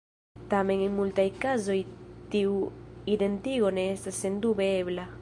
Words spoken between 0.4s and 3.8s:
Tamen en multaj kazoj tiu identigo